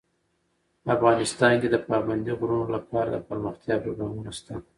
[0.95, 4.53] افغانستان کې د پابندي غرونو لپاره دپرمختیا پروګرامونه شته.